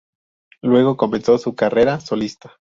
[0.63, 2.57] Luego comenzó su carrera solista.